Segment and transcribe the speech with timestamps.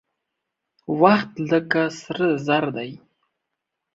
[1.01, 2.91] وخت لکه سره زر دى.